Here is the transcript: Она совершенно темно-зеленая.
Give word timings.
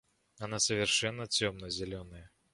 Она 0.39 0.57
совершенно 0.57 1.27
темно-зеленая. 1.27 2.31